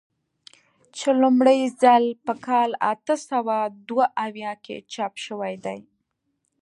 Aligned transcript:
چې 0.97 1.09
لومړی 1.21 1.59
ځل 1.81 2.03
په 2.25 2.33
کال 2.47 2.69
اته 2.91 3.15
سوه 3.29 3.57
دوه 3.87 4.05
اویا 4.25 4.53
کې 4.63 4.75
چاپ 4.93 5.13
شوی 5.25 5.55
دی. 5.65 5.79